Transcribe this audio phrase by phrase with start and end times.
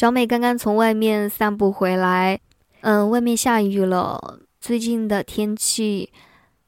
[0.00, 2.40] 小美刚刚从外面散步回来，
[2.80, 4.40] 嗯，外面下雨了。
[4.58, 6.10] 最近的天气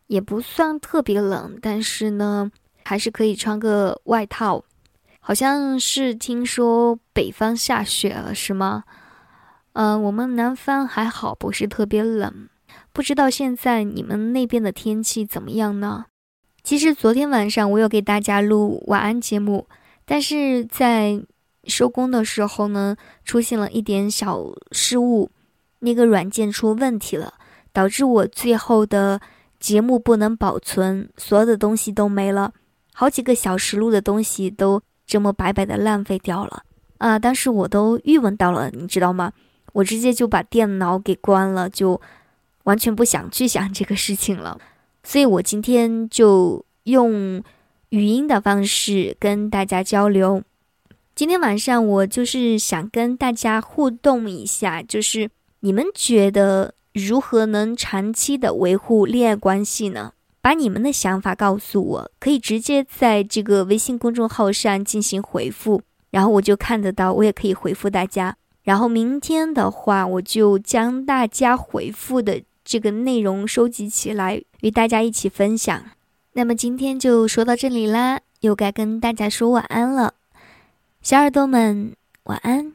[0.07, 2.53] 也不算特别冷，但是呢，
[2.85, 4.63] 还是可以穿个外套。
[5.19, 8.85] 好像是听说北方下雪了，是吗？
[9.73, 12.51] 嗯，我们南方还好，不是特别冷。
[12.93, 16.05] 不知道现在你们那边的天气怎么样呢？
[16.63, 19.67] 其实昨天晚上我有给大家录晚安节目，
[20.05, 21.23] 但是在
[21.65, 25.31] 收工的时候呢，出现了一点小失误，
[25.81, 27.35] 那个软件出问题了，
[27.73, 29.21] 导致我最后的
[29.61, 32.53] 节目不能保存，所有的东西都没了，
[32.93, 36.63] 好几个小时录的东西都这么白白的浪费掉了
[36.99, 37.19] 啊！
[37.19, 39.33] 当时我都郁闷到了，你知道吗？
[39.73, 42.01] 我直接就把电脑给关了，就
[42.65, 44.61] 完全不想去想这个事情了，
[45.03, 47.43] 所以我今天就用
[47.91, 50.43] 语音的方式跟大家交流。
[51.15, 55.29] 今天晚上我就是想跟大家互动一下，就是
[55.61, 60.13] 你们觉得如何能长期的维护恋爱关系呢？
[60.41, 68.35] 把你们的想法告诉我，可以直接在这个微信公众号上进行回复，然后我就看得到，我也可以回复大家。
[68.63, 75.85] 然后明天的话，我就将大家回复的这个内容收集起来，与大家一起分享。
[76.33, 80.15] 那么今天就说到这里啦，又该跟大家说晚安了。
[81.03, 82.75] 小耳朵们，晚安。